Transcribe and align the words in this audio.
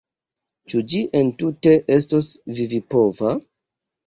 Ĉu 0.71 0.79
ĝi 0.93 1.01
entute 1.19 1.75
estos 1.97 2.31
vivipova? 2.59 3.37